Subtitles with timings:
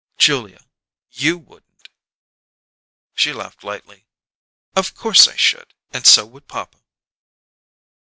[0.17, 0.65] "Julia,
[1.11, 1.89] you wouldn't"
[3.13, 4.07] She laughed lightly.
[4.75, 6.79] "Of course I should, and so would papa."